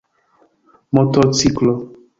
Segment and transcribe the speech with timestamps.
[0.93, 1.73] motorciklo